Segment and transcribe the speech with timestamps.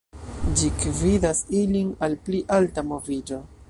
[0.61, 3.45] Ĝi gvidas ilin al pli alta moviĝo.